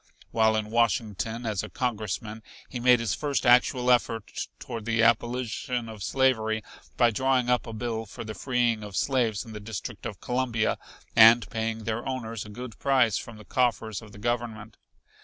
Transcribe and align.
While 0.31 0.55
in 0.55 0.71
Washington 0.71 1.45
as 1.45 1.61
a 1.61 1.69
congressman, 1.69 2.41
he 2.67 2.79
made 2.79 2.99
his 2.99 3.13
first 3.13 3.45
actual 3.45 3.91
effort 3.91 4.47
toward 4.57 4.85
the 4.85 5.03
abolition 5.03 5.87
of 5.87 6.01
slavery 6.01 6.63
by 6.97 7.11
drawing 7.11 7.51
up 7.51 7.67
a 7.67 7.71
bill 7.73 8.07
for 8.07 8.23
the 8.23 8.33
freeing 8.33 8.81
of 8.83 8.95
slaves 8.97 9.45
in 9.45 9.53
the 9.53 9.59
District 9.59 10.07
of 10.07 10.19
Columbia 10.19 10.79
and 11.15 11.47
paying 11.51 11.83
their 11.83 12.03
owners 12.03 12.45
a 12.45 12.49
good 12.49 12.79
price 12.79 13.19
from 13.19 13.37
the 13.37 13.45
coffers 13.45 14.01
of 14.01 14.11
the 14.11 14.17
Government. 14.17 14.75